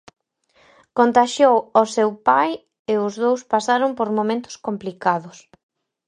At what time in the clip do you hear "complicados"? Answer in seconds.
4.65-5.37